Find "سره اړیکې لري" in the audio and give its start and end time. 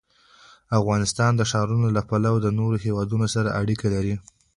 3.35-4.15